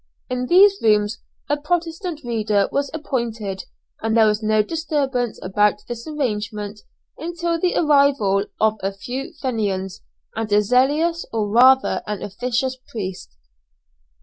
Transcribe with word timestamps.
In 0.31 0.47
these 0.47 0.79
rooms 0.81 1.19
a 1.47 1.57
Protestant 1.57 2.23
reader 2.23 2.67
was 2.71 2.89
appointed, 2.91 3.65
and 4.01 4.17
there 4.17 4.25
was 4.25 4.41
no 4.41 4.63
disturbance 4.63 5.39
about 5.43 5.83
this 5.87 6.07
arrangement 6.07 6.79
until 7.19 7.59
the 7.59 7.75
arrival 7.77 8.45
of 8.59 8.77
a 8.81 8.93
few 8.93 9.31
Fenians, 9.39 10.01
and 10.35 10.51
a 10.51 10.63
zealous 10.63 11.27
or 11.31 11.47
rather 11.47 12.01
an 12.07 12.23
officious 12.23 12.77
priest. 12.87 13.31